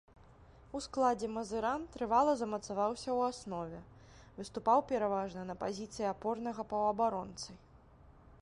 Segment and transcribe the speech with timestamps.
[0.77, 3.79] У складзе мазыран трывала замацаваўся ў аснове,
[4.39, 7.49] выступаў пераважна на пазіцыі апорнага паўабаронцы.